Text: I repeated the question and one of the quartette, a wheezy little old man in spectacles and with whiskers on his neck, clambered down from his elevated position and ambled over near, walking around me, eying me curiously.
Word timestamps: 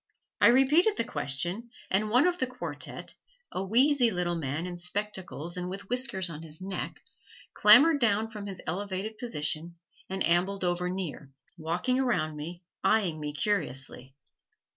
I 0.41 0.47
repeated 0.47 0.97
the 0.97 1.03
question 1.03 1.69
and 1.91 2.09
one 2.09 2.25
of 2.25 2.39
the 2.39 2.47
quartette, 2.47 3.13
a 3.51 3.63
wheezy 3.63 4.09
little 4.09 4.33
old 4.33 4.41
man 4.41 4.65
in 4.65 4.75
spectacles 4.77 5.57
and 5.57 5.69
with 5.69 5.87
whiskers 5.89 6.27
on 6.27 6.41
his 6.41 6.59
neck, 6.59 7.03
clambered 7.53 7.99
down 7.99 8.27
from 8.29 8.47
his 8.47 8.63
elevated 8.65 9.19
position 9.19 9.75
and 10.09 10.25
ambled 10.25 10.63
over 10.63 10.89
near, 10.89 11.29
walking 11.55 11.99
around 11.99 12.35
me, 12.35 12.63
eying 12.83 13.19
me 13.19 13.31
curiously. 13.31 14.15